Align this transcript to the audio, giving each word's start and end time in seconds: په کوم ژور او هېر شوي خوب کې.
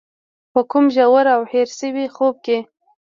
په 0.53 0.61
کوم 0.71 0.85
ژور 0.95 1.25
او 1.35 1.41
هېر 1.51 1.67
شوي 1.79 2.05
خوب 2.15 2.35
کې. 2.45 2.57